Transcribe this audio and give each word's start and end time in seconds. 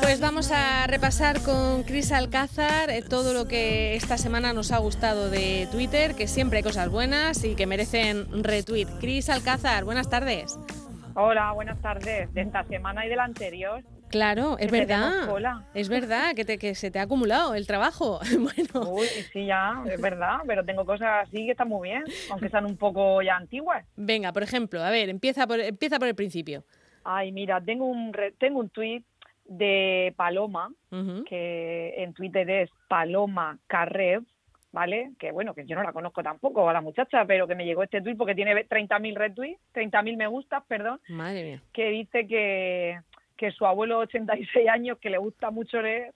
Pues 0.00 0.20
vamos 0.20 0.50
a 0.50 0.86
repasar 0.86 1.42
con 1.42 1.82
Cris 1.82 2.12
Alcázar 2.12 2.90
eh, 2.90 3.02
todo 3.02 3.32
lo 3.32 3.46
que 3.46 3.96
esta 3.96 4.18
semana 4.18 4.52
nos 4.52 4.72
ha 4.72 4.78
gustado 4.78 5.30
de 5.30 5.68
Twitter, 5.70 6.14
que 6.14 6.26
siempre 6.26 6.58
hay 6.58 6.62
cosas 6.62 6.88
buenas 6.88 7.44
y 7.44 7.54
que 7.54 7.66
merecen 7.66 8.26
retweet. 8.42 8.86
Cris 9.00 9.28
Alcázar, 9.28 9.84
buenas 9.84 10.08
tardes. 10.08 10.56
Hola, 11.18 11.52
buenas 11.52 11.80
tardes. 11.80 12.32
De 12.34 12.42
esta 12.42 12.62
semana 12.64 13.06
y 13.06 13.08
de 13.08 13.16
la 13.16 13.24
anterior. 13.24 13.82
Claro, 14.10 14.58
es 14.58 14.70
verdad. 14.70 15.26
Es 15.72 15.88
verdad 15.88 16.34
que, 16.34 16.44
te, 16.44 16.58
que 16.58 16.74
se 16.74 16.90
te 16.90 16.98
ha 16.98 17.02
acumulado 17.02 17.54
el 17.54 17.66
trabajo. 17.66 18.20
bueno. 18.38 18.90
Uy, 18.90 19.06
sí, 19.32 19.46
ya, 19.46 19.82
es 19.90 19.98
verdad, 19.98 20.40
pero 20.46 20.62
tengo 20.62 20.84
cosas 20.84 21.26
así 21.26 21.46
que 21.46 21.52
están 21.52 21.68
muy 21.68 21.88
bien, 21.88 22.04
aunque 22.30 22.50
sean 22.50 22.66
un 22.66 22.76
poco 22.76 23.22
ya 23.22 23.34
antiguas. 23.34 23.86
Venga, 23.96 24.30
por 24.34 24.42
ejemplo, 24.42 24.82
a 24.82 24.90
ver, 24.90 25.08
empieza 25.08 25.46
por, 25.46 25.58
empieza 25.58 25.98
por 25.98 26.06
el 26.06 26.14
principio. 26.14 26.64
Ay, 27.02 27.32
mira, 27.32 27.62
tengo 27.62 27.86
un, 27.86 28.14
tengo 28.38 28.60
un 28.60 28.68
tuit 28.68 29.06
de 29.46 30.12
Paloma, 30.18 30.70
que 31.26 31.94
en 31.96 32.12
Twitter 32.12 32.50
es 32.50 32.70
Paloma 32.88 33.58
Carrev, 33.68 34.22
¿vale? 34.76 35.12
Que 35.18 35.32
bueno, 35.32 35.54
que 35.54 35.64
yo 35.64 35.74
no 35.74 35.82
la 35.82 35.94
conozco 35.94 36.22
tampoco 36.22 36.68
a 36.68 36.72
la 36.74 36.82
muchacha, 36.82 37.24
pero 37.24 37.48
que 37.48 37.54
me 37.54 37.64
llegó 37.64 37.82
este 37.82 38.02
tuit 38.02 38.18
porque 38.18 38.34
tiene 38.34 38.54
30.000 38.54 39.16
retweets, 39.16 39.58
30.000 39.72 40.18
me 40.18 40.26
gustas, 40.26 40.62
perdón. 40.68 41.00
Madre 41.08 41.44
mía. 41.44 41.62
Que 41.72 41.88
dice 41.88 42.26
que, 42.26 43.00
que 43.38 43.52
su 43.52 43.64
abuelo 43.64 44.00
de 44.00 44.02
86 44.02 44.68
años, 44.68 44.98
que 44.98 45.08
le 45.08 45.16
gusta 45.16 45.50
mucho 45.50 45.80
leer, 45.80 46.12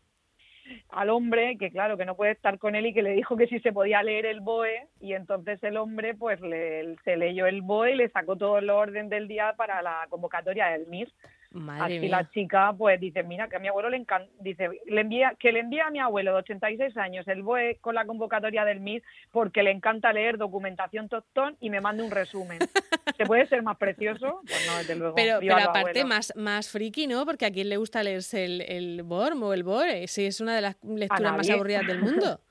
al 0.90 1.08
hombre, 1.08 1.56
que 1.56 1.70
claro, 1.70 1.96
que 1.96 2.04
no 2.04 2.16
puede 2.16 2.32
estar 2.32 2.58
con 2.58 2.74
él 2.74 2.84
y 2.84 2.92
que 2.92 3.02
le 3.02 3.12
dijo 3.12 3.34
que 3.34 3.46
si 3.46 3.60
se 3.60 3.72
podía 3.72 4.02
leer 4.02 4.26
el 4.26 4.40
BOE 4.40 4.88
y 5.00 5.14
entonces 5.14 5.58
el 5.64 5.78
hombre 5.78 6.14
pues 6.14 6.38
le, 6.42 6.96
se 7.02 7.16
leyó 7.16 7.46
el 7.46 7.62
BOE 7.62 7.92
y 7.92 7.96
le 7.96 8.10
sacó 8.10 8.36
todo 8.36 8.58
el 8.58 8.68
orden 8.68 9.08
del 9.08 9.26
día 9.26 9.54
para 9.56 9.80
la 9.80 10.06
convocatoria 10.10 10.66
del 10.66 10.86
MIR. 10.86 11.10
Madre 11.52 11.98
Así 11.98 12.08
la 12.08 12.30
chica 12.30 12.72
pues 12.78 13.00
dice, 13.00 13.24
mira, 13.24 13.48
que 13.48 13.56
a 13.56 13.58
mi 13.58 13.66
abuelo 13.66 13.90
le 13.90 13.96
encanta, 13.96 14.30
dice, 14.38 14.68
le 14.86 15.00
envía, 15.00 15.34
que 15.36 15.50
le 15.50 15.60
envía 15.60 15.86
a 15.86 15.90
mi 15.90 15.98
abuelo 15.98 16.32
de 16.32 16.38
86 16.38 16.96
años 16.96 17.26
el 17.26 17.42
BOE 17.42 17.78
con 17.80 17.96
la 17.96 18.04
convocatoria 18.04 18.64
del 18.64 18.78
MIR 18.78 19.02
porque 19.32 19.64
le 19.64 19.72
encanta 19.72 20.12
leer 20.12 20.38
documentación 20.38 21.08
tostón 21.08 21.56
y 21.60 21.70
me 21.70 21.80
mande 21.80 22.04
un 22.04 22.12
resumen. 22.12 22.58
¿Se 23.16 23.26
puede 23.26 23.48
ser 23.48 23.62
más 23.64 23.76
precioso? 23.78 24.40
Pues 24.46 24.66
no, 24.68 24.78
desde 24.78 24.94
luego. 24.94 25.14
Pero, 25.16 25.40
pero 25.40 25.56
aparte, 25.56 26.04
más, 26.04 26.32
más 26.36 26.70
friki, 26.70 27.08
¿no? 27.08 27.26
Porque 27.26 27.46
a 27.46 27.50
quién 27.50 27.68
le 27.68 27.76
gusta 27.76 28.02
leerse 28.02 28.44
el, 28.44 28.60
el 28.62 29.02
BORM 29.02 29.42
o 29.42 29.52
el 29.52 29.64
BORE. 29.64 30.06
Sí, 30.06 30.26
es 30.26 30.40
una 30.40 30.54
de 30.54 30.60
las 30.60 30.76
lecturas 30.84 31.36
más 31.36 31.50
aburridas 31.50 31.86
del 31.86 32.00
mundo. 32.00 32.40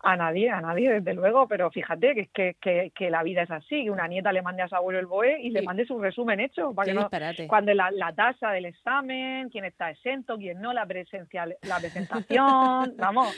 A 0.00 0.16
nadie, 0.16 0.48
a 0.48 0.60
nadie, 0.60 0.92
desde 1.00 1.12
luego, 1.14 1.48
pero 1.48 1.70
fíjate 1.72 2.14
que, 2.14 2.26
que, 2.28 2.56
que, 2.60 2.92
que 2.94 3.10
la 3.10 3.24
vida 3.24 3.42
es 3.42 3.50
así, 3.50 3.82
que 3.84 3.90
una 3.90 4.06
nieta 4.06 4.30
le 4.32 4.42
mande 4.42 4.62
a 4.62 4.68
su 4.68 4.76
abuelo 4.76 5.00
el 5.00 5.06
BOE 5.06 5.40
y 5.40 5.50
le 5.50 5.60
Sí. 5.60 5.66
mande 5.66 5.84
su 5.86 5.98
resumen 5.98 6.38
hecho, 6.38 6.72
para 6.72 6.86
que 6.86 6.94
no, 6.94 7.10
cuando 7.48 7.74
la, 7.74 7.90
la 7.90 8.12
tasa 8.14 8.52
del 8.52 8.66
examen, 8.66 9.48
quién 9.50 9.64
está 9.64 9.90
exento, 9.90 10.36
quién 10.36 10.60
no, 10.60 10.72
la, 10.72 10.86
presencial, 10.86 11.56
la 11.62 11.80
presentación, 11.80 12.94
vamos, 12.96 13.34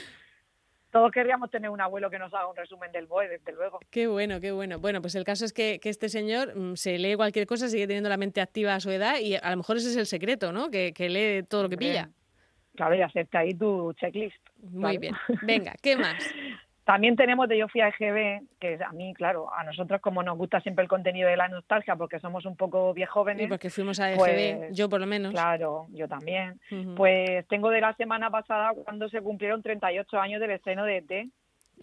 todos 0.91 1.11
querríamos 1.11 1.49
tener 1.49 1.69
un 1.71 1.81
abuelo 1.81 2.09
que 2.11 2.19
nos 2.19 2.31
haga 2.33 2.47
un 2.47 2.55
resumen 2.55 2.91
del 2.91 3.07
BOE, 3.07 3.27
desde 3.29 3.53
luego. 3.53 3.79
Qué 3.89 4.05
bueno, 4.07 4.39
qué 4.39 4.51
bueno. 4.51 4.77
Bueno, 4.77 5.01
pues 5.01 5.15
el 5.15 5.23
caso 5.23 5.45
es 5.45 5.53
que, 5.53 5.79
que 5.79 5.89
este 5.89 6.09
señor 6.09 6.55
mm, 6.55 6.75
se 6.75 6.99
lee 6.99 7.15
cualquier 7.15 7.47
cosa, 7.47 7.69
sigue 7.69 7.87
teniendo 7.87 8.09
la 8.09 8.17
mente 8.17 8.39
activa 8.39 8.75
a 8.75 8.79
su 8.79 8.91
edad 8.91 9.15
y 9.19 9.35
a 9.35 9.49
lo 9.49 9.57
mejor 9.57 9.77
ese 9.77 9.89
es 9.89 9.95
el 9.97 10.05
secreto, 10.05 10.51
¿no? 10.51 10.69
Que, 10.69 10.93
que 10.93 11.09
lee 11.09 11.43
todo 11.43 11.63
lo 11.63 11.69
que 11.69 11.77
pilla. 11.77 12.09
Claro, 12.75 12.95
y 12.95 13.01
hacerte 13.01 13.37
ahí 13.37 13.53
tu 13.53 13.91
checklist. 13.93 14.37
Muy 14.61 14.97
bien. 14.97 15.15
Venga, 15.41 15.73
¿qué 15.81 15.95
más? 15.95 16.23
También 16.83 17.15
tenemos 17.15 17.47
de 17.47 17.57
Yo 17.59 17.67
fui 17.67 17.79
a 17.79 17.89
EGB, 17.89 18.41
que 18.59 18.79
a 18.83 18.91
mí, 18.91 19.13
claro, 19.13 19.53
a 19.53 19.63
nosotros 19.63 20.01
como 20.01 20.23
nos 20.23 20.37
gusta 20.37 20.59
siempre 20.61 20.83
el 20.83 20.89
contenido 20.89 21.29
de 21.29 21.37
la 21.37 21.47
nostalgia, 21.47 21.95
porque 21.95 22.19
somos 22.19 22.45
un 22.45 22.55
poco 22.55 22.93
viejóvenes, 22.93 23.43
Sí, 23.43 23.47
porque 23.47 23.69
fuimos 23.69 23.99
a 23.99 24.11
EGB, 24.11 24.17
Pues, 24.17 24.75
yo 24.75 24.89
por 24.89 24.99
lo 24.99 25.05
menos. 25.05 25.31
Claro, 25.31 25.87
yo 25.91 26.07
también. 26.07 26.59
Pues 26.97 27.47
tengo 27.47 27.69
de 27.69 27.81
la 27.81 27.93
semana 27.95 28.29
pasada 28.29 28.71
cuando 28.83 29.07
se 29.09 29.21
cumplieron 29.21 29.61
38 29.61 30.19
años 30.19 30.41
del 30.41 30.51
estreno 30.51 30.83
de 30.83 30.97
ET. 30.97 31.29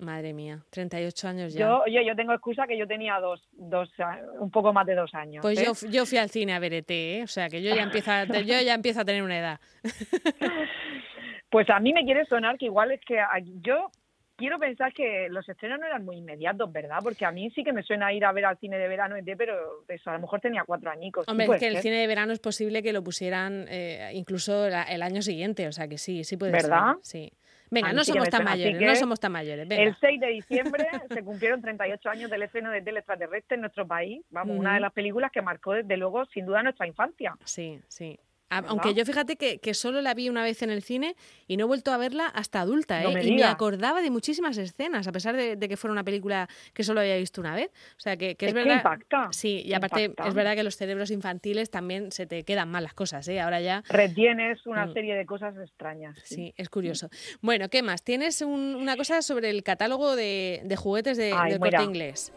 Madre 0.01 0.33
mía, 0.33 0.61
38 0.71 1.29
años 1.29 1.55
ya. 1.55 1.61
Yo, 1.61 1.83
oye, 1.83 2.05
yo 2.05 2.15
tengo 2.15 2.33
excusa 2.33 2.67
que 2.67 2.79
yo 2.79 2.87
tenía 2.87 3.19
dos, 3.19 3.49
dos, 3.53 3.91
un 4.39 4.51
poco 4.51 4.73
más 4.73 4.87
de 4.87 4.95
dos 4.95 5.13
años. 5.15 5.43
pues 5.43 5.61
¿eh? 5.61 5.65
yo, 5.65 5.73
yo 5.91 6.07
fui 6.07 6.19
al 6.19 6.31
cine 6.31 6.55
a 6.55 6.61
ver 6.61 6.73
ET, 6.75 6.91
¿eh? 6.91 7.23
o 7.25 7.27
sea 7.27 7.49
que 7.49 7.63
yo 7.63 7.75
ya 7.75 7.83
empiezo 7.83 8.11
a, 8.13 8.25
yo 8.25 8.61
ya 8.61 8.75
empiezo 8.75 9.01
a 9.01 9.05
tener 9.05 9.23
una 9.23 9.39
edad. 9.39 9.61
Pues 11.51 11.69
a 11.71 11.81
mí 11.81 11.93
me 11.93 12.05
quiere 12.05 12.25
sonar 12.27 12.59
que 12.59 12.67
igual 12.67 12.93
es 12.93 13.01
que 13.07 13.19
yo 13.61 13.91
quiero 14.37 14.59
pensar 14.59 14.93
que 14.93 15.29
los 15.31 15.49
estrenos 15.49 15.81
no 15.81 15.87
eran 15.87 16.05
muy 16.05 16.17
inmediatos, 16.17 16.71
¿verdad? 16.73 16.99
Porque 17.03 17.25
a 17.25 17.33
mí 17.33 17.51
sí 17.51 17.65
que 17.65 17.73
me 17.73 17.83
suena 17.83 18.13
ir 18.13 18.25
a 18.25 18.33
ver 18.33 18.45
al 18.45 18.59
cine 18.59 18.79
de 18.79 18.87
verano 18.87 19.17
pero 19.37 19.85
eso, 19.89 20.11
a 20.11 20.15
lo 20.15 20.21
mejor 20.21 20.41
tenía 20.41 20.63
cuatro 20.65 20.91
añicos. 20.91 21.25
Sí 21.25 21.31
Hombre, 21.31 21.47
es 21.47 21.59
que 21.59 21.67
el 21.67 21.79
cine 21.79 21.97
de 21.97 22.07
verano 22.07 22.33
es 22.33 22.39
posible 22.39 22.83
que 22.83 22.93
lo 22.93 23.03
pusieran 23.03 23.67
eh, 23.69 24.11
incluso 24.15 24.69
la- 24.69 24.85
el 24.85 25.03
año 25.03 25.23
siguiente, 25.23 25.67
o 25.67 25.73
sea 25.73 25.89
que 25.89 25.99
sí, 25.99 26.23
sí 26.25 26.37
puede 26.37 26.53
¿Verdad? 26.53 26.95
ser. 27.03 27.29
Sí. 27.29 27.33
Venga, 27.71 27.93
no 27.93 28.03
sí 28.05 28.13
que 28.13 28.19
somos 28.19 28.31
tan 28.31 28.45
mayores, 28.45 28.81
no 28.81 28.95
somos 28.95 29.21
tan 29.21 29.33
mayores. 29.33 29.69
El 29.71 29.95
6 30.01 30.21
de 30.21 30.27
diciembre 30.29 30.87
se 31.11 31.23
cumplieron 31.23 31.61
38 31.61 32.09
años 32.09 32.31
del 32.31 32.43
estreno 32.43 32.71
de 32.71 32.81
Tele 32.81 33.01
Extraterrestre 33.01 33.57
en 33.57 33.61
nuestro 33.63 33.87
país. 33.87 34.25
Vamos, 34.31 34.57
una 34.57 34.75
de 34.75 34.81
las 34.81 34.93
películas 34.93 35.31
que 35.33 35.43
marcó 35.43 35.73
desde 35.73 35.97
luego, 35.97 36.25
sin 36.27 36.47
duda, 36.47 36.63
nuestra 36.63 36.87
infancia. 36.87 37.37
Sí, 37.45 37.79
sí. 37.89 38.19
Aunque 38.51 38.95
yo 38.95 39.05
fíjate 39.05 39.37
que, 39.37 39.59
que 39.59 39.75
solo 39.75 40.01
la 40.01 40.15
vi 40.15 40.29
una 40.29 40.43
vez 40.43 40.63
en 40.63 40.71
el 40.71 40.83
cine 40.83 41.17
y 41.47 41.57
no 41.57 41.65
he 41.65 41.67
vuelto 41.67 41.93
a 41.93 41.97
verla 41.99 42.27
hasta 42.27 42.61
adulta, 42.61 43.01
No 43.03 43.11
¿eh? 43.11 43.15
me 43.15 43.25
y 43.25 43.33
me 43.33 43.45
acordaba 43.45 44.01
de 44.01 44.11
muchísimas 44.11 44.57
escenas, 44.57 45.07
a 45.07 45.13
pesar 45.13 45.37
de, 45.37 45.57
de 45.57 45.69
que 45.69 45.77
fuera 45.77 45.93
una 45.93 46.05
película 46.05 46.49
que 46.73 46.83
solo 46.83 47.01
había 47.01 47.17
visto 47.17 47.41
una 47.41 47.55
vez. 47.55 47.71
O 47.97 48.01
sea, 48.01 48.17
que, 48.17 48.35
que 48.37 48.47
es, 48.47 48.51
Es 48.51 48.55
que 48.55 48.61
verdad. 48.65 48.77
impacta, 48.79 49.29
Sí, 49.33 49.63
y 49.65 49.75
aparte 49.75 50.05
impacta. 50.05 50.29
es 50.29 50.35
verdad 50.35 50.55
que 50.55 50.63
los 50.63 50.77
cerebros 50.77 51.11
infantiles 51.11 51.71
también 51.71 52.11
se 52.13 52.27
te 52.27 52.43
quedan 52.45 52.71
mal 52.71 52.83
las 52.85 52.95
cosas, 52.95 53.27
¿eh? 53.29 53.41
Ahora 53.41 53.61
ya. 53.61 53.83
Retienes 53.89 54.65
una 54.67 54.87
Mm. 54.87 54.93
serie 54.95 55.15
de 55.15 55.27
cosas 55.27 55.55
extrañas. 55.57 56.17
sí. 56.25 56.35
Sí, 56.35 56.55
es 56.57 56.69
curioso. 56.71 57.11
Bueno, 57.41 57.69
¿qué 57.69 57.83
más? 57.83 58.03
Tienes 58.03 58.41
un- 58.43 58.77
una 58.77 58.97
cosa 58.97 59.21
sobre 59.23 59.51
el 59.51 59.63
catálogo 59.63 60.17
de, 60.17 60.63
de 60.65 60.77
juguetes 60.77 61.17
de, 61.17 61.33
Ay, 61.37 61.51
del 61.53 61.61
mira. 61.61 61.79
corte 61.79 61.85
inglés. 61.91 62.33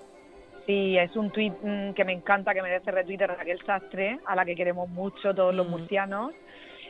Sí, 0.66 0.98
es 0.98 1.16
un 1.16 1.32
tuit 1.32 1.54
mm, 1.62 1.94
que 1.94 2.06
me 2.06 2.14
encanta, 2.14 2.54
que 2.54 2.62
merece 2.62 2.92
retweet 2.92 3.18
de 3.18 3.28
Raquel 3.28 3.60
Sastre, 3.66 4.20
a 4.26 4.36
la 4.36 4.46
que 4.46 4.56
queremos 4.56 4.88
mucho 4.90 5.34
todos 5.34 5.54
los 5.54 5.68
Mm. 5.68 5.72
murcianos, 5.72 6.32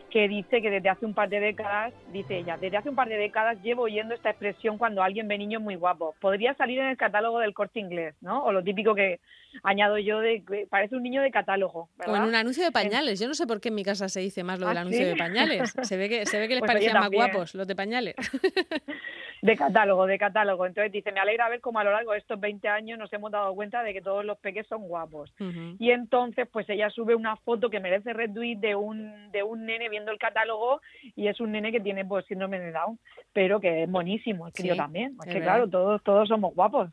que 0.10 0.28
dice 0.28 0.62
que 0.62 0.70
desde 0.70 0.90
hace 0.90 1.06
un 1.06 1.14
par 1.14 1.30
de 1.30 1.40
décadas, 1.40 1.94
dice 2.12 2.38
ella, 2.40 2.58
desde 2.58 2.76
hace 2.76 2.90
un 2.90 2.96
par 2.96 3.08
de 3.08 3.16
décadas 3.16 3.58
llevo 3.64 3.84
oyendo 3.84 4.14
esta 4.14 4.30
expresión 4.32 4.78
cuando 4.78 5.02
alguien 5.02 5.26
ve 5.30 5.38
niños 5.38 5.62
muy 5.62 5.76
guapos. 5.76 6.16
Podría 6.20 6.54
salir 6.56 6.80
en 6.80 6.88
el 6.88 6.98
catálogo 6.98 7.40
del 7.40 7.54
corte 7.54 7.80
inglés, 7.80 8.14
¿no? 8.20 8.44
O 8.44 8.52
lo 8.52 8.62
típico 8.62 8.94
que 8.94 9.22
añado 9.64 9.98
yo 10.00 10.20
de 10.20 10.44
que 10.44 10.68
parece 10.70 10.98
un 10.98 11.04
niño 11.04 11.22
de 11.22 11.32
catálogo, 11.32 11.84
O 11.84 11.90
¿verdad? 11.98 12.16
en 12.18 12.24
un 12.24 12.36
anuncio 12.36 12.62
de 12.66 12.74
pañales. 12.74 13.22
Yo 13.22 13.30
no 13.30 13.34
sé 13.36 13.48
por 13.48 13.62
qué 13.62 13.70
en 13.70 13.76
mi 13.76 13.86
casa 13.86 14.10
se 14.10 14.20
dice 14.20 14.44
más 14.44 14.60
lo 14.60 14.68
del 14.68 14.78
¿Ah, 14.78 14.82
anuncio 14.82 15.02
sí? 15.02 15.10
de 15.12 15.16
pañales. 15.16 15.74
Se 15.84 15.96
ve 15.96 16.10
que, 16.10 16.26
se 16.26 16.40
ve 16.40 16.50
que 16.50 16.56
les 16.56 16.60
Pues 16.66 16.70
parecían 16.72 17.00
más 17.00 17.10
guapos 17.10 17.56
los 17.56 17.66
de 17.66 17.76
pañales. 17.78 18.16
De 19.42 19.56
catálogo, 19.58 20.06
de 20.06 20.20
catálogo. 20.20 20.66
Entonces 20.66 20.92
dice, 20.92 21.12
me 21.12 21.20
alegra 21.20 21.50
ver 21.50 21.62
cómo 21.62 21.80
a 21.80 21.84
lo 21.84 21.92
largo 21.92 22.12
de 22.12 22.20
estos 22.20 22.40
20 22.40 22.68
años 22.68 23.00
nos 23.00 23.12
hemos 23.14 23.32
dado 23.32 23.54
cuenta 23.56 23.82
de 23.84 23.94
que 23.94 24.02
todos 24.02 24.24
los 24.24 24.38
peques 24.38 24.68
son 24.68 24.88
guapos. 24.88 25.34
Y 25.80 25.92
entonces, 25.92 26.48
pues 26.52 26.70
ella 26.70 26.90
sube 26.90 27.16
una 27.16 27.36
foto 27.38 27.70
que 27.70 27.80
merece 27.80 28.14
retweet 28.14 28.58
de 28.58 28.76
un, 28.76 29.32
de 29.32 29.42
un 29.44 29.66
nene 29.66 29.90
viendo 29.90 30.12
el 30.12 30.20
catálogo 30.20 30.82
y 31.16 31.28
es 31.28 31.40
un 31.40 31.52
nene 31.54 31.72
que 31.72 31.80
tiene 31.80 32.06
pues 32.06 32.26
síndrome 32.26 32.60
de 32.60 32.72
Down, 32.72 33.00
pero 33.34 33.60
que 33.60 33.84
es 33.84 33.90
buenísimo, 33.92 34.48
el 34.48 34.54
crío 34.54 34.74
Sí, 34.74 34.78
también. 34.80 35.16
Es 35.22 35.28
es 35.28 35.34
que 35.34 35.40
verdad. 35.40 35.54
claro, 35.56 35.70
todos, 35.70 36.04
todos 36.04 36.28
somos 36.28 36.54
guapos, 36.54 36.90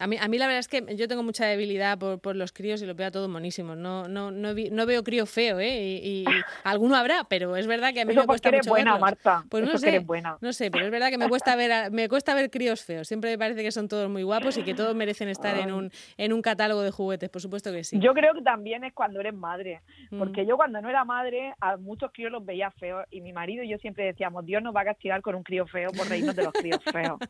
A 0.00 0.06
mí, 0.06 0.16
a 0.20 0.26
mí 0.26 0.38
la 0.38 0.46
verdad 0.46 0.58
es 0.60 0.68
que 0.68 0.96
yo 0.96 1.06
tengo 1.06 1.22
mucha 1.22 1.44
debilidad 1.46 1.98
por, 1.98 2.18
por 2.18 2.34
los 2.34 2.52
críos 2.52 2.82
y 2.82 2.86
los 2.86 2.96
veo 2.96 3.06
a 3.08 3.10
todos 3.10 3.28
monísimos. 3.28 3.76
No, 3.76 4.08
no, 4.08 4.30
no, 4.30 4.54
vi- 4.54 4.70
no 4.70 4.86
veo 4.86 5.04
crío 5.04 5.26
feo, 5.26 5.60
¿eh? 5.60 6.00
Y, 6.02 6.24
alguno 6.64 6.96
habrá, 6.96 7.24
pero 7.28 7.54
es 7.56 7.66
verdad 7.66 7.92
que 7.92 8.00
a 8.00 8.04
mí 8.06 8.12
Eso 8.12 8.22
me 8.22 8.26
cuesta 8.26 8.48
eres 8.48 8.60
mucho 8.60 8.70
buena, 8.70 8.92
verlos. 8.92 9.00
Marta. 9.02 9.44
Pues 9.50 9.62
no 9.64 9.68
Eso 9.70 9.78
sé, 9.78 9.98
buena. 10.00 10.38
no 10.40 10.52
sé, 10.52 10.70
pero 10.70 10.86
es 10.86 10.90
verdad 10.90 11.10
que 11.10 11.18
me 11.18 11.28
cuesta 11.28 11.54
ver 11.56 11.70
a- 11.72 11.90
me 11.90 12.08
cuesta 12.08 12.34
ver 12.34 12.50
críos 12.50 12.82
feos. 12.84 13.06
Siempre 13.06 13.30
me 13.30 13.38
parece 13.38 13.62
que 13.62 13.70
son 13.70 13.86
todos 13.88 14.08
muy 14.10 14.22
guapos 14.22 14.56
y 14.56 14.62
que 14.64 14.74
todos 14.74 14.94
merecen 14.96 15.28
estar 15.28 15.56
en 15.58 15.66
Ay. 15.66 15.72
un, 15.72 15.90
en 16.16 16.32
un 16.32 16.40
catálogo 16.42 16.80
de 16.82 16.90
juguetes, 16.90 17.28
por 17.28 17.42
supuesto 17.42 17.70
que 17.70 17.84
sí. 17.84 17.98
Yo 18.00 18.14
creo 18.14 18.32
que 18.34 18.42
también 18.42 18.82
es 18.84 18.94
cuando 18.94 19.20
eres 19.20 19.34
madre, 19.34 19.82
Mm. 20.10 20.18
porque 20.18 20.46
yo 20.46 20.56
cuando 20.56 20.80
no 20.80 20.88
era 20.88 21.04
madre 21.04 21.54
a 21.60 21.76
muchos 21.76 22.10
críos 22.12 22.32
los 22.32 22.44
veía 22.44 22.70
feos 22.72 23.04
y 23.10 23.20
mi 23.20 23.32
marido 23.32 23.62
y 23.62 23.68
yo 23.68 23.78
siempre 23.78 24.04
decíamos, 24.04 24.44
Dios 24.46 24.62
nos 24.62 24.74
va 24.74 24.80
a 24.82 24.84
castigar 24.86 25.20
con 25.22 25.34
un 25.34 25.42
crío 25.42 25.66
feo 25.66 25.90
por 25.92 26.08
reírnos 26.08 26.34
de 26.34 26.44
los 26.44 26.52
críos 26.52 26.82
feos. 26.84 27.18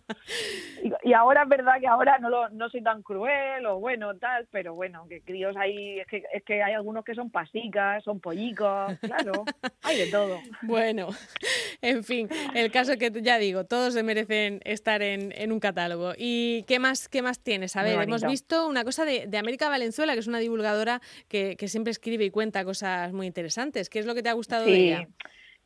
Y, 0.82 0.92
y 1.10 1.12
ahora 1.14 1.42
es 1.44 1.48
verdad 1.48 1.74
que 1.80 1.86
ahora 1.86 2.03
ahora 2.04 2.18
no, 2.18 2.28
lo, 2.28 2.48
no 2.50 2.68
soy 2.68 2.82
tan 2.82 3.02
cruel 3.02 3.64
o 3.66 3.78
bueno, 3.78 4.16
tal, 4.16 4.46
pero 4.50 4.74
bueno, 4.74 5.06
que 5.08 5.20
críos 5.22 5.56
hay, 5.56 6.00
es 6.00 6.06
que, 6.06 6.22
es 6.32 6.42
que 6.44 6.62
hay 6.62 6.74
algunos 6.74 7.04
que 7.04 7.14
son 7.14 7.30
pasicas, 7.30 8.04
son 8.04 8.20
pollicos, 8.20 8.92
claro, 9.00 9.44
hay 9.82 9.98
de 9.98 10.06
todo. 10.10 10.38
Bueno, 10.62 11.08
en 11.80 12.04
fin, 12.04 12.28
el 12.54 12.70
caso 12.70 12.96
que 12.96 13.10
ya 13.22 13.38
digo, 13.38 13.64
todos 13.64 13.94
se 13.94 14.02
merecen 14.02 14.60
estar 14.64 15.02
en, 15.02 15.32
en 15.36 15.52
un 15.52 15.60
catálogo. 15.60 16.12
¿Y 16.16 16.64
qué 16.64 16.78
más, 16.78 17.08
qué 17.08 17.22
más 17.22 17.40
tienes? 17.40 17.76
A 17.76 17.82
ver, 17.82 18.00
hemos 18.00 18.24
visto 18.24 18.66
una 18.68 18.84
cosa 18.84 19.04
de, 19.04 19.26
de, 19.26 19.38
América 19.38 19.68
Valenzuela, 19.68 20.14
que 20.14 20.20
es 20.20 20.26
una 20.26 20.38
divulgadora 20.38 21.00
que, 21.28 21.56
que, 21.56 21.68
siempre 21.68 21.90
escribe 21.90 22.24
y 22.24 22.30
cuenta 22.30 22.64
cosas 22.64 23.12
muy 23.12 23.26
interesantes. 23.26 23.88
¿Qué 23.88 23.98
es 23.98 24.06
lo 24.06 24.14
que 24.14 24.22
te 24.22 24.28
ha 24.28 24.34
gustado 24.34 24.66
de 24.66 24.76
ella? 24.76 25.08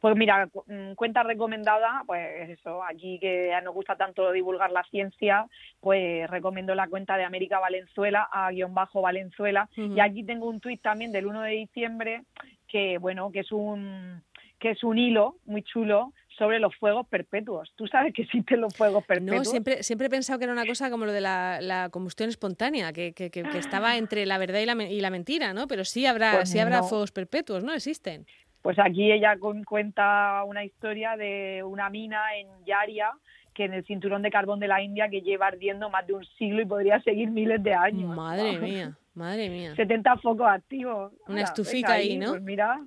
Pues 0.00 0.16
mira, 0.16 0.48
mm, 0.66 0.94
cuenta 0.94 1.22
recomendada, 1.22 2.02
pues 2.06 2.50
eso, 2.50 2.82
aquí 2.84 3.18
que 3.18 3.52
nos 3.64 3.74
gusta 3.74 3.96
tanto 3.96 4.30
divulgar 4.30 4.70
la 4.70 4.84
ciencia, 4.84 5.46
pues 5.80 6.28
recomiendo 6.30 6.74
la 6.74 6.88
cuenta 6.88 7.16
de 7.16 7.24
América 7.24 7.58
Valenzuela, 7.58 8.28
a 8.30 8.50
guion 8.50 8.74
bajo 8.74 9.02
Valenzuela. 9.02 9.68
Y 9.76 10.00
aquí 10.00 10.24
tengo 10.24 10.48
un 10.48 10.60
tuit 10.60 10.80
también 10.80 11.12
del 11.12 11.26
1 11.26 11.42
de 11.42 11.50
diciembre, 11.50 12.22
que 12.68 12.98
bueno, 12.98 13.32
que 13.32 13.40
es 13.40 13.52
un 13.52 14.22
que 14.58 14.70
es 14.70 14.82
un 14.82 14.98
hilo 14.98 15.36
muy 15.44 15.62
chulo 15.62 16.12
sobre 16.36 16.60
los 16.60 16.74
fuegos 16.76 17.06
perpetuos. 17.08 17.72
¿Tú 17.76 17.86
sabes 17.86 18.14
que 18.14 18.22
existen 18.22 18.60
los 18.60 18.74
fuegos 18.76 19.04
perpetuos? 19.04 19.38
No, 19.38 19.44
siempre, 19.44 19.82
siempre 19.82 20.06
he 20.06 20.10
pensado 20.10 20.38
que 20.38 20.44
era 20.44 20.52
una 20.52 20.66
cosa 20.66 20.90
como 20.90 21.04
lo 21.04 21.12
de 21.12 21.20
la, 21.20 21.88
combustión 21.90 22.28
espontánea, 22.28 22.92
que, 22.92 23.12
que, 23.12 23.30
que, 23.30 23.40
estaba 23.58 23.96
entre 23.96 24.24
la 24.24 24.38
verdad 24.38 24.60
y 24.60 24.66
la, 24.66 24.74
y 24.84 25.00
la 25.00 25.10
mentira, 25.10 25.52
¿no? 25.52 25.66
Pero 25.66 25.84
sí 25.84 26.06
habrá, 26.06 26.36
pues 26.36 26.50
sí 26.50 26.58
habrá 26.58 26.82
fuegos 26.82 27.10
perpetuos, 27.10 27.64
¿no? 27.64 27.72
Existen. 27.72 28.26
Pues 28.68 28.78
aquí 28.80 29.10
ella 29.10 29.34
cuenta 29.64 30.44
una 30.44 30.62
historia 30.62 31.16
de 31.16 31.62
una 31.64 31.88
mina 31.88 32.36
en 32.36 32.48
Yaria, 32.66 33.12
que 33.54 33.64
en 33.64 33.72
el 33.72 33.82
cinturón 33.86 34.20
de 34.20 34.30
carbón 34.30 34.60
de 34.60 34.68
la 34.68 34.82
India 34.82 35.08
que 35.08 35.22
lleva 35.22 35.46
ardiendo 35.46 35.88
más 35.88 36.06
de 36.06 36.12
un 36.12 36.22
siglo 36.36 36.60
y 36.60 36.66
podría 36.66 37.00
seguir 37.00 37.30
miles 37.30 37.62
de 37.62 37.72
años. 37.72 38.14
Madre 38.14 38.58
mía, 38.60 38.94
madre 39.14 39.48
mía. 39.48 39.74
70 39.74 40.18
focos 40.18 40.46
activos. 40.46 41.14
Una 41.26 41.44
estufica 41.44 41.94
ahí, 41.94 42.18
¿no? 42.18 42.32
Pues 42.32 42.42
mira, 42.42 42.78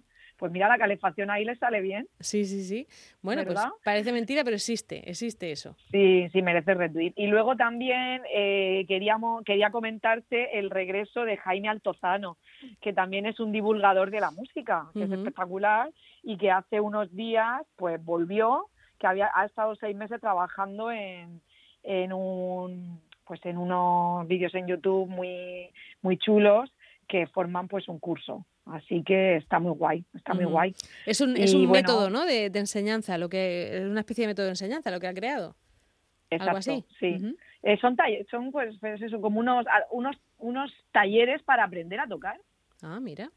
pues 0.42 0.52
mira, 0.52 0.68
la 0.68 0.80
calefacción 0.80 1.30
ahí 1.30 1.46
le 1.46 1.56
sale 1.56 1.82
bien. 1.82 2.08
Sí, 2.20 2.46
sí, 2.46 2.64
sí. 2.64 2.88
Bueno, 3.22 3.44
pues 3.46 3.60
parece 3.86 4.12
mentira, 4.12 4.44
pero 4.44 4.56
existe, 4.56 5.08
existe 5.08 5.52
eso. 5.52 5.76
Sí, 5.92 6.30
sí, 6.34 6.42
merece 6.42 6.74
retweet. 6.74 7.14
Y 7.16 7.28
luego 7.28 7.56
también 7.56 8.24
eh, 8.34 8.86
queríamos, 8.88 9.44
quería 9.44 9.70
comentarte 9.70 10.58
el 10.58 10.72
regreso 10.72 11.26
de 11.26 11.38
Jaime 11.38 11.70
Altozano, 11.70 12.38
que 12.82 12.92
también 12.92 13.28
es 13.28 13.40
un 13.40 13.52
divulgador 13.52 14.10
de 14.10 14.20
la 14.20 14.32
música, 14.32 14.88
que 14.96 15.04
es 15.04 15.12
espectacular 15.12 15.92
y 16.24 16.38
que 16.38 16.50
hace 16.50 16.80
unos 16.80 17.16
días 17.16 17.62
pues 17.76 18.04
volvió, 18.04 18.66
que 18.98 19.06
había 19.06 19.30
ha 19.36 19.46
estado 19.46 19.76
seis 19.76 19.96
meses 19.96 20.20
trabajando 20.22 20.92
en, 20.92 21.40
en 21.84 22.14
un 22.14 23.00
pues 23.28 23.46
en 23.46 23.60
unos 23.60 24.28
vídeos 24.28 24.56
en 24.56 24.66
YouTube 24.66 25.08
muy 25.08 25.70
muy 26.02 26.18
chulos 26.18 26.74
que 27.12 27.28
forman 27.28 27.68
pues 27.68 27.90
un 27.90 28.00
curso 28.00 28.46
Así 28.66 29.04
que 29.04 29.38
está 29.38 29.60
muy 29.60 29.74
guay, 29.74 30.06
está 30.14 30.34
muy 30.34 30.46
guay. 30.46 30.74
Es 31.06 31.20
un, 31.20 31.36
es 31.36 31.54
un 31.54 31.70
método, 31.70 32.10
¿no? 32.10 32.26
De, 32.26 32.46
enseñanza, 32.46 33.18
lo 33.18 33.28
que 33.28 33.76
es 33.76 33.84
una 33.84 34.02
especie 34.02 34.24
de 34.24 34.28
método 34.30 34.46
de 34.46 34.52
enseñanza, 34.52 34.92
lo 34.92 35.00
que 35.00 35.08
ha 35.08 35.14
creado. 35.14 35.56
Exacto, 36.30 36.44
Algo 36.50 36.58
así. 36.60 36.86
Sí. 37.00 37.36
Eh, 37.64 37.78
son 37.82 37.98
son 38.30 38.52
pues, 38.52 38.78
pues, 38.80 39.02
eso, 39.02 39.20
como 39.20 39.40
unos, 39.40 39.66
unos, 39.90 40.16
unos 40.38 40.72
talleres 40.92 41.42
para 41.44 41.64
aprender 41.64 42.00
a 42.00 42.08
tocar. 42.08 42.40
Ah, 42.82 43.00
mira 43.02 43.30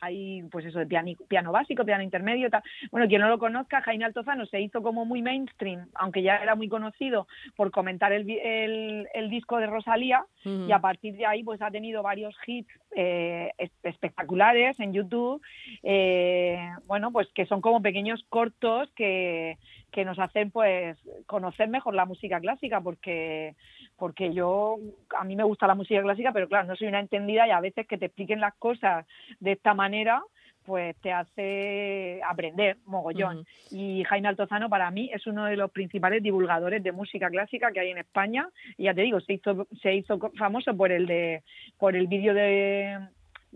hay 0.00 0.42
pues 0.50 0.64
eso 0.64 0.78
de 0.78 0.86
piano, 0.86 1.10
piano 1.28 1.52
básico, 1.52 1.84
piano 1.84 2.02
intermedio, 2.02 2.50
tal. 2.50 2.62
Bueno, 2.90 3.08
quien 3.08 3.20
no 3.20 3.28
lo 3.28 3.38
conozca, 3.38 3.82
Jaime 3.82 4.04
Altozano 4.04 4.46
se 4.46 4.60
hizo 4.60 4.82
como 4.82 5.04
muy 5.04 5.22
mainstream, 5.22 5.88
aunque 5.94 6.22
ya 6.22 6.36
era 6.36 6.54
muy 6.54 6.68
conocido 6.68 7.26
por 7.56 7.70
comentar 7.70 8.12
el, 8.12 8.28
el, 9.12 9.30
disco 9.30 9.58
de 9.58 9.66
Rosalía 9.66 10.24
y 10.44 10.72
a 10.72 10.78
partir 10.78 11.14
de 11.16 11.26
ahí 11.26 11.44
pues 11.44 11.60
ha 11.60 11.70
tenido 11.70 12.02
varios 12.02 12.34
hits 12.46 12.70
eh, 12.96 13.52
espectaculares 13.82 14.78
en 14.80 14.92
YouTube, 14.92 15.42
eh, 15.82 16.70
bueno, 16.86 17.12
pues 17.12 17.28
que 17.34 17.46
son 17.46 17.60
como 17.60 17.82
pequeños 17.82 18.24
cortos 18.28 18.88
que, 18.96 19.58
que 19.90 20.04
nos 20.04 20.18
hacen 20.18 20.50
pues 20.50 20.96
conocer 21.26 21.68
mejor 21.68 21.94
la 21.94 22.06
música 22.06 22.40
clásica 22.40 22.80
porque 22.80 23.54
porque 23.96 24.32
yo 24.32 24.76
a 25.16 25.24
mí 25.24 25.34
me 25.34 25.44
gusta 25.44 25.66
la 25.66 25.74
música 25.74 26.02
clásica 26.02 26.32
pero 26.32 26.48
claro 26.48 26.68
no 26.68 26.76
soy 26.76 26.88
una 26.88 27.00
entendida 27.00 27.46
y 27.46 27.50
a 27.50 27.60
veces 27.60 27.86
que 27.86 27.98
te 27.98 28.06
expliquen 28.06 28.40
las 28.40 28.54
cosas 28.54 29.06
de 29.40 29.52
esta 29.52 29.74
manera 29.74 30.22
pues 30.68 30.94
te 31.00 31.10
hace 31.10 32.20
aprender 32.28 32.76
mogollón. 32.84 33.46
Y 33.70 34.04
Jaime 34.04 34.28
Altozano 34.28 34.68
para 34.68 34.90
mí 34.90 35.10
es 35.14 35.26
uno 35.26 35.46
de 35.46 35.56
los 35.56 35.70
principales 35.70 36.22
divulgadores 36.22 36.82
de 36.82 36.92
música 36.92 37.30
clásica 37.30 37.72
que 37.72 37.80
hay 37.80 37.88
en 37.88 37.96
España. 37.96 38.46
Y 38.76 38.84
ya 38.84 38.92
te 38.92 39.00
digo, 39.00 39.18
se 39.22 39.32
hizo, 39.32 39.66
se 39.80 39.94
hizo 39.94 40.18
famoso 40.36 40.76
por 40.76 40.92
el 40.92 41.06
de, 41.06 41.42
por 41.78 41.96
el 41.96 42.06
vídeo 42.06 42.34
de 42.34 42.98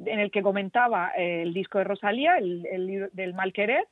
en 0.07 0.21
el 0.21 0.31
que 0.31 0.41
comentaba 0.41 1.11
el 1.19 1.53
disco 1.53 1.77
de 1.77 1.85
Rosalía, 1.85 2.39
el, 2.39 2.65
el 2.65 3.11
del 3.13 3.35
Malquerer, 3.35 3.85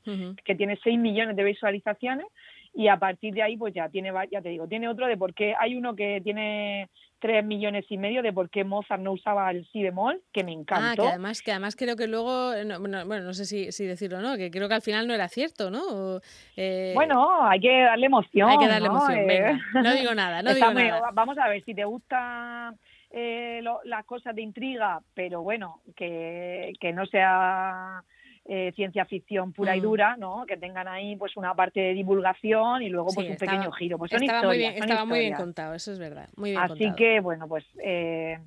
que 0.46 0.54
tiene 0.54 0.78
6 0.82 0.98
millones 0.98 1.36
de 1.36 1.44
visualizaciones 1.44 2.26
y 2.72 2.88
a 2.88 2.96
partir 2.96 3.34
de 3.34 3.42
ahí 3.42 3.58
pues 3.58 3.74
ya 3.74 3.90
tiene 3.90 4.12
ya 4.30 4.40
te 4.40 4.48
digo 4.48 4.66
tiene 4.66 4.88
otro 4.88 5.08
de 5.08 5.16
por 5.16 5.34
qué 5.34 5.54
hay 5.58 5.74
uno 5.74 5.94
que 5.94 6.20
tiene 6.22 6.88
tres 7.20 7.44
millones 7.44 7.84
y 7.88 7.98
medio 7.98 8.22
de 8.22 8.32
por 8.32 8.50
qué 8.50 8.64
Mozart 8.64 9.00
no 9.00 9.12
usaba 9.12 9.50
el 9.50 9.66
si 9.70 9.82
bemol 9.82 10.20
que 10.32 10.42
me 10.42 10.52
encantó 10.52 10.84
ah 10.84 10.94
que 10.96 11.08
además 11.08 11.42
que 11.42 11.52
además 11.52 11.76
creo 11.76 11.96
que 11.96 12.08
luego 12.08 12.52
bueno 12.78 13.04
no 13.04 13.34
sé 13.34 13.44
si, 13.44 13.70
si 13.72 13.86
decirlo 13.86 14.20
no 14.20 14.36
que 14.36 14.50
creo 14.50 14.68
que 14.68 14.74
al 14.74 14.82
final 14.82 15.06
no 15.06 15.14
era 15.14 15.28
cierto 15.28 15.70
no 15.70 16.20
eh, 16.56 16.92
bueno 16.94 17.44
hay 17.44 17.60
que 17.60 17.82
darle 17.82 18.06
emoción 18.06 18.50
hay 18.50 18.58
que 18.58 18.68
darle 18.68 18.86
emoción 18.88 19.26
venga, 19.26 19.50
eh, 19.52 19.58
no 19.74 19.94
digo 19.94 20.14
nada 20.14 20.42
no 20.42 20.54
digo 20.54 20.72
nada. 20.72 21.10
vamos 21.12 21.38
a 21.38 21.48
ver 21.48 21.62
si 21.64 21.74
te 21.74 21.84
gusta 21.84 22.74
eh, 23.10 23.62
las 23.84 24.04
cosas 24.04 24.34
de 24.34 24.42
intriga 24.42 25.00
pero 25.14 25.42
bueno 25.42 25.82
que, 25.94 26.72
que 26.80 26.92
no 26.92 27.06
sea 27.06 28.02
eh, 28.46 28.72
ciencia 28.74 29.04
ficción 29.04 29.52
pura 29.52 29.76
y 29.76 29.80
mm. 29.80 29.82
dura, 29.82 30.16
¿no? 30.16 30.44
Que 30.46 30.56
tengan 30.56 30.88
ahí 30.88 31.16
pues 31.16 31.36
una 31.36 31.54
parte 31.54 31.80
de 31.80 31.94
divulgación 31.94 32.82
y 32.82 32.88
luego 32.88 33.08
pues 33.14 33.28
un 33.28 33.36
pequeño 33.36 33.70
giro. 33.72 33.98
Pues 33.98 34.10
son 34.10 34.22
estaba 34.22 34.40
historias, 34.40 34.48
muy 34.48 34.58
bien, 34.58 34.78
son 34.78 34.88
estaba 34.90 35.04
muy 35.04 35.18
bien 35.20 35.34
contado, 35.34 35.74
eso 35.74 35.92
es 35.92 35.98
verdad. 35.98 36.28
Muy 36.36 36.50
bien 36.50 36.62
Así 36.62 36.92
que 36.96 37.20
bueno, 37.20 37.46
pues 37.46 37.64
eh, 37.84 38.38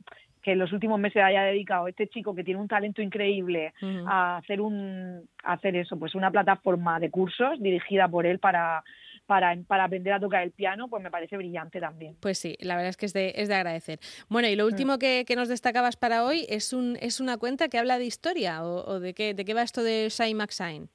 que 0.42 0.52
en 0.52 0.60
los 0.60 0.74
últimos 0.74 1.00
meses 1.00 1.24
haya 1.24 1.44
dedicado 1.44 1.88
este 1.88 2.08
chico 2.08 2.36
que 2.36 2.44
tiene 2.44 2.60
un 2.60 2.68
talento 2.68 3.02
increíble 3.02 3.74
a 4.08 4.38
hacer 4.38 4.62
un 4.62 5.30
a 5.44 5.54
hacer 5.54 5.76
eso, 5.76 5.98
pues 5.98 6.16
una 6.16 6.32
plataforma 6.32 7.00
de 7.00 7.10
cursos 7.10 7.62
dirigida 7.62 8.08
por 8.08 8.26
él 8.26 8.40
para 8.40 8.84
para, 9.26 9.56
para 9.68 9.86
aprender 9.86 10.14
a 10.14 10.20
tocar 10.20 10.44
el 10.44 10.52
piano, 10.52 10.88
pues 10.88 11.02
me 11.04 11.12
parece 11.12 11.38
brillante 11.38 11.80
también. 11.80 12.16
Pues 12.20 12.38
sí, 12.38 12.56
la 12.60 12.76
verdad 12.76 12.90
es 12.90 12.98
que 12.98 13.06
es 13.06 13.14
de, 13.14 13.34
es 13.36 13.48
de 13.48 13.56
agradecer. 13.56 14.00
Bueno, 14.30 14.48
y 14.48 14.56
lo 14.56 14.64
mm. 14.66 14.68
último 14.68 14.98
que, 14.98 15.26
que, 15.28 15.36
nos 15.36 15.48
destacabas 15.48 15.96
para 15.96 16.24
hoy 16.26 16.46
es, 16.50 16.74
un, 16.74 16.98
es 17.02 17.20
una 17.20 17.38
cuenta 17.38 17.70
que 17.70 17.78
habla 17.78 17.98
de 17.98 18.06
historia 18.06 18.64
o, 18.64 19.00
de, 19.00 19.14
qué, 19.14 19.34
de 19.34 19.46
qué 19.46 19.54
va 19.54 19.62
esto 19.62 19.84
de 19.84 20.10
Shine 20.10 20.36
McShine. 20.36 20.90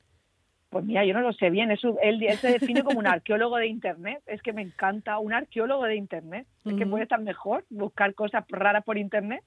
Pues 0.71 0.85
mira, 0.85 1.03
yo 1.05 1.15
no 1.15 1.23
lo 1.23 1.33
sé 1.33 1.49
bien. 1.49 1.71
él, 1.71 2.39
se 2.39 2.53
define 2.53 2.83
como 2.85 2.99
un 2.99 3.07
arqueólogo 3.07 3.57
de 3.57 3.69
Internet. 3.69 4.23
Es 4.27 4.43
que 4.43 4.53
me 4.53 4.61
encanta, 4.61 5.19
un 5.19 5.33
arqueólogo 5.33 5.85
de 5.85 5.97
Internet. 5.97 6.47
Es 6.67 6.75
que 6.75 6.87
puede 6.87 7.05
estar 7.05 7.21
mejor 7.21 7.65
buscar 7.71 8.15
cosas 8.15 8.45
raras 8.49 8.85
por 8.85 8.99
Internet. 8.99 9.43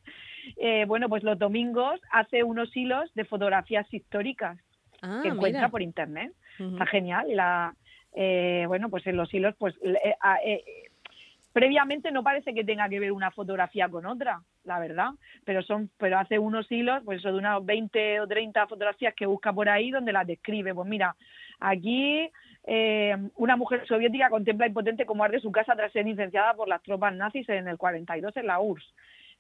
Eh, 0.58 0.86
bueno, 0.88 1.10
pues 1.10 1.22
los 1.22 1.38
domingos 1.38 2.00
hace 2.12 2.44
unos 2.44 2.76
hilos 2.76 3.14
de 3.14 3.26
fotografías 3.26 3.86
históricas 3.94 4.58
ah, 5.04 5.20
que 5.22 5.30
encuentra 5.30 5.70
por 5.70 5.84
Internet. 5.84 6.34
Está 6.58 6.88
genial. 6.88 7.28
La, 7.36 7.76
eh, 8.14 8.66
bueno, 8.68 8.90
pues 8.90 9.06
en 9.08 9.18
los 9.18 9.34
hilos, 9.34 9.56
pues 9.58 9.76
eh, 9.84 10.16
eh, 10.46 10.64
previamente 11.54 12.12
no 12.12 12.24
parece 12.24 12.54
que 12.54 12.64
tenga 12.64 12.90
que 12.90 13.00
ver 13.00 13.12
una 13.12 13.32
fotografía 13.32 13.90
con 13.90 14.06
otra, 14.06 14.42
la 14.64 14.80
verdad, 14.80 15.12
pero 15.46 15.62
son, 15.64 15.90
pero 15.98 16.20
hace 16.20 16.40
unos 16.40 16.72
hilos, 16.72 17.02
pues 17.06 17.20
eso 17.20 17.32
de 17.32 17.40
unas 17.40 17.66
20 17.66 18.22
o 18.22 18.28
30 18.28 18.68
fotografías 18.68 19.14
que 19.16 19.26
busca 19.26 19.54
por 19.54 19.70
ahí 19.70 19.92
donde 19.92 20.14
las 20.14 20.28
describe. 20.28 20.74
Pues 20.74 20.88
mira, 20.88 21.16
aquí 21.60 22.30
una 23.38 23.56
mujer 23.56 23.88
soviética 23.88 24.30
contempla 24.30 24.68
impotente 24.68 25.08
cómo 25.08 25.24
arde 25.24 25.40
su 25.40 25.52
casa 25.52 25.76
tras 25.76 25.92
ser 25.92 26.06
licenciada 26.06 26.54
por 26.54 26.68
las 26.68 26.84
tropas 26.84 27.12
nazis 27.12 27.50
en 27.50 27.68
el 27.68 27.78
42 27.78 28.38
en 28.38 28.48
la 28.48 28.60
URSS. 28.60 28.94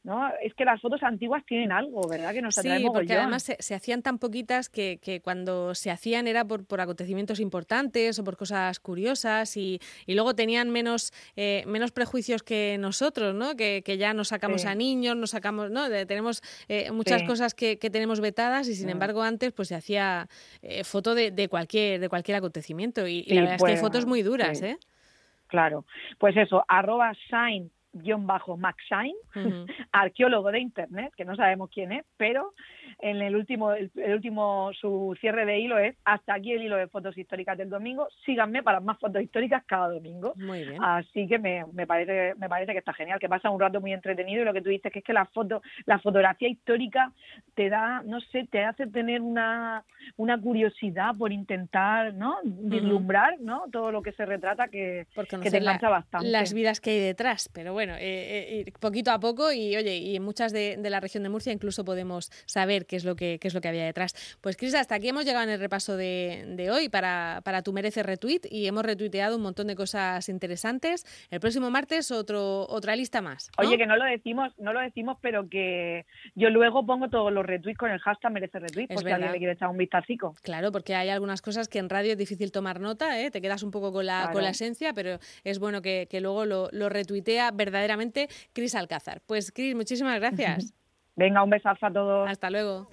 ¿No? 0.03 0.29
Es 0.41 0.53
que 0.55 0.65
las 0.65 0.81
fotos 0.81 1.03
antiguas 1.03 1.45
tienen 1.45 1.71
algo, 1.71 2.01
¿verdad? 2.07 2.33
Que 2.33 2.41
nos 2.41 2.55
Sí, 2.55 2.85
porque 2.91 3.13
además 3.13 3.43
se, 3.57 3.75
hacían 3.75 4.01
tan 4.01 4.17
poquitas 4.17 4.69
que, 4.69 4.99
que, 5.01 5.21
cuando 5.21 5.75
se 5.75 5.91
hacían 5.91 6.27
era 6.27 6.43
por, 6.45 6.65
por, 6.65 6.81
acontecimientos 6.81 7.39
importantes 7.39 8.17
o 8.17 8.23
por 8.23 8.37
cosas 8.37 8.79
curiosas 8.79 9.55
y, 9.57 9.79
y 10.07 10.15
luego 10.15 10.33
tenían 10.33 10.69
menos, 10.69 11.11
eh, 11.35 11.63
menos 11.67 11.91
prejuicios 11.91 12.41
que 12.41 12.77
nosotros, 12.79 13.35
¿no? 13.35 13.55
Que, 13.55 13.83
que 13.85 13.97
ya 13.97 14.13
nos 14.13 14.29
sacamos 14.29 14.65
a 14.65 14.73
niños, 14.73 15.15
nos 15.15 15.31
sacamos, 15.31 15.69
¿no? 15.69 15.87
tenemos 16.05 16.41
eh, 16.67 16.91
muchas 16.91 17.23
cosas 17.23 17.53
que, 17.53 17.77
que, 17.77 17.89
tenemos 17.89 18.21
vetadas 18.21 18.67
y 18.67 18.75
sin 18.75 18.87
mm. 18.87 18.91
embargo 18.91 19.21
antes 19.21 19.51
pues 19.51 19.67
se 19.67 19.75
hacía 19.75 20.27
eh, 20.61 20.83
foto 20.83 21.13
de, 21.13 21.31
de, 21.31 21.47
cualquier, 21.47 21.99
de 21.99 22.09
cualquier 22.09 22.37
acontecimiento 22.37 23.07
y, 23.07 23.23
la 23.23 23.41
verdad 23.41 23.55
es 23.55 23.63
que 23.63 23.71
hay 23.71 23.77
fotos 23.77 24.05
muy 24.05 24.21
duras, 24.21 24.61
¿eh? 24.61 24.77
Claro, 25.47 25.85
pues 26.17 26.37
eso, 26.37 26.63
arroba 26.67 27.11
shine 27.93 28.25
McShine, 28.57 29.15
arqueólogo 29.91 30.51
de 30.51 30.59
internet, 30.59 31.13
que 31.15 31.25
no 31.25 31.35
sabemos 31.35 31.69
quién 31.73 31.91
es, 31.91 32.05
pero 32.17 32.53
en 32.99 33.21
el 33.21 33.35
último, 33.35 33.73
el, 33.73 33.91
último, 34.13 34.71
su 34.79 35.15
cierre 35.19 35.45
de 35.45 35.59
hilo 35.59 35.79
es 35.79 35.95
hasta 36.05 36.35
aquí 36.35 36.51
el 36.53 36.63
hilo 36.63 36.77
de 36.77 36.87
fotos 36.87 37.17
históricas 37.17 37.57
del 37.57 37.69
domingo. 37.69 38.07
Síganme 38.25 38.63
para 38.63 38.79
más 38.79 38.99
fotos 38.99 39.21
históricas 39.21 39.63
cada 39.65 39.89
domingo. 39.89 40.33
Muy 40.35 40.65
bien. 40.65 40.83
Así 40.83 41.27
que 41.27 41.39
me, 41.39 41.65
me 41.73 41.87
parece, 41.87 42.35
me 42.35 42.47
parece 42.47 42.73
que 42.73 42.79
está 42.79 42.93
genial, 42.93 43.19
que 43.19 43.29
pasa 43.29 43.49
un 43.49 43.59
rato 43.59 43.81
muy 43.81 43.93
entretenido 43.93 44.41
y 44.41 44.45
lo 44.45 44.53
que 44.53 44.61
tú 44.61 44.69
dices 44.69 44.91
que 44.91 44.99
es 44.99 45.05
que 45.05 45.13
la 45.13 45.25
foto, 45.25 45.61
la 45.85 45.99
fotografía 45.99 46.47
histórica 46.47 47.11
te 47.55 47.69
da, 47.69 48.03
no 48.03 48.19
sé, 48.21 48.47
te 48.51 48.63
hace 48.63 48.87
tener 48.87 49.21
una, 49.21 49.83
una 50.17 50.39
curiosidad 50.39 51.15
por 51.17 51.31
intentar, 51.31 52.13
¿no? 52.13 52.37
Vislumbrar, 52.43 53.39
¿no? 53.39 53.63
Todo 53.71 53.91
lo 53.91 54.01
que 54.01 54.11
se 54.11 54.25
retrata 54.25 54.67
que, 54.67 55.07
que 55.41 55.49
te 55.49 55.57
engancha 55.57 55.89
bastante. 55.89 56.27
Las 56.27 56.53
vidas 56.53 56.79
que 56.79 56.91
hay 56.91 56.99
detrás, 56.99 57.49
pero 57.51 57.73
bueno, 57.73 57.80
eh, 57.89 58.61
eh, 58.61 58.73
poquito 58.79 59.11
a 59.11 59.19
poco 59.19 59.51
y 59.51 59.75
oye, 59.75 59.97
y 59.97 60.15
en 60.15 60.23
muchas 60.23 60.53
de, 60.53 60.77
de 60.77 60.89
la 60.89 60.99
región 60.99 61.23
de 61.23 61.29
Murcia 61.29 61.51
incluso 61.51 61.83
podemos 61.83 62.31
saber 62.45 62.85
qué 62.85 62.95
es 62.95 63.05
lo 63.05 63.15
que, 63.15 63.39
es 63.41 63.53
lo 63.53 63.61
que 63.61 63.67
había 63.67 63.85
detrás. 63.85 64.37
Pues 64.41 64.57
Cris, 64.57 64.75
hasta 64.75 64.95
aquí 64.95 65.09
hemos 65.09 65.25
llegado 65.25 65.43
en 65.43 65.49
el 65.51 65.59
repaso 65.59 65.97
de, 65.97 66.69
hoy 66.71 66.89
para, 66.89 67.41
para 67.43 67.61
Tu 67.61 67.73
Merece 67.73 68.03
Retweet 68.03 68.41
y 68.49 68.67
hemos 68.67 68.85
retuiteado 68.85 69.35
un 69.35 69.41
montón 69.41 69.67
de 69.67 69.75
cosas 69.75 70.29
interesantes. 70.29 71.05
El 71.29 71.39
próximo 71.39 71.69
martes 71.71 72.11
otro, 72.11 72.67
otra 72.67 72.95
lista 72.95 73.21
más. 73.21 73.51
Oye, 73.57 73.77
que 73.77 73.85
no 73.85 73.97
lo 73.97 74.05
decimos, 74.05 74.53
no 74.57 74.73
lo 74.73 74.79
decimos, 74.81 75.17
pero 75.21 75.49
que 75.49 76.05
yo 76.35 76.49
luego 76.49 76.85
pongo 76.85 77.09
todos 77.09 77.31
los 77.31 77.45
retweets 77.45 77.77
con 77.77 77.91
el 77.91 77.99
hashtag 77.99 78.31
Merece 78.31 78.59
Retweet, 78.59 78.87
por 78.87 79.03
si 79.03 79.11
alguien 79.11 79.31
le 79.31 79.37
quiere 79.37 79.53
echar 79.53 79.69
un 79.69 79.77
vistacico. 79.77 80.35
Claro, 80.41 80.71
porque 80.71 80.95
hay 80.95 81.09
algunas 81.09 81.41
cosas 81.41 81.67
que 81.67 81.79
en 81.79 81.89
radio 81.89 82.11
es 82.11 82.17
difícil 82.17 82.51
tomar 82.51 82.79
nota, 82.79 83.19
¿eh? 83.19 83.31
te 83.31 83.41
quedas 83.41 83.63
un 83.63 83.71
poco 83.71 83.91
con 83.91 84.05
la, 84.05 84.29
con 84.31 84.43
la 84.43 84.49
esencia, 84.49 84.93
pero 84.93 85.19
es 85.43 85.59
bueno 85.59 85.81
que, 85.81 86.07
luego 86.21 86.45
lo, 86.45 86.69
lo 86.71 86.89
retuitea 86.89 87.51
verdaderamente 87.71 88.27
Cris 88.53 88.75
Alcázar. 88.75 89.21
Pues 89.25 89.51
Cris, 89.51 89.75
muchísimas 89.75 90.19
gracias. 90.19 90.73
Venga, 91.15 91.43
un 91.43 91.49
besazo 91.49 91.85
a 91.85 91.91
todos. 91.91 92.29
Hasta 92.29 92.49
luego. 92.49 92.87